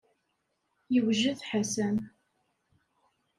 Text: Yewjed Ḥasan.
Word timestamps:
Yewjed 0.93 1.39
Ḥasan. 1.49 1.95